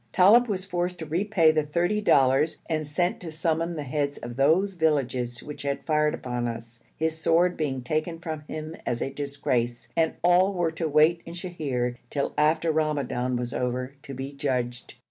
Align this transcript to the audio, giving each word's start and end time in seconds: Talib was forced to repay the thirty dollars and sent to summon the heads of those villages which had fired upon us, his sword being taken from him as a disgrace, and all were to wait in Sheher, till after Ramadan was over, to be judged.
Talib 0.13 0.47
was 0.47 0.65
forced 0.65 0.97
to 0.97 1.05
repay 1.05 1.51
the 1.51 1.61
thirty 1.61 2.01
dollars 2.01 2.57
and 2.67 2.87
sent 2.87 3.19
to 3.19 3.31
summon 3.31 3.75
the 3.75 3.83
heads 3.83 4.17
of 4.17 4.35
those 4.35 4.73
villages 4.73 5.43
which 5.43 5.61
had 5.61 5.85
fired 5.85 6.15
upon 6.15 6.47
us, 6.47 6.81
his 6.97 7.19
sword 7.19 7.55
being 7.55 7.83
taken 7.83 8.17
from 8.17 8.39
him 8.47 8.75
as 8.83 8.99
a 9.03 9.13
disgrace, 9.13 9.89
and 9.95 10.15
all 10.23 10.53
were 10.55 10.71
to 10.71 10.87
wait 10.89 11.21
in 11.27 11.35
Sheher, 11.35 11.97
till 12.09 12.33
after 12.35 12.71
Ramadan 12.71 13.35
was 13.35 13.53
over, 13.53 13.93
to 14.01 14.15
be 14.15 14.31
judged. 14.33 14.95